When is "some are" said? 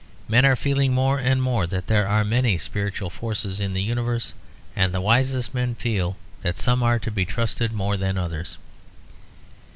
6.57-6.97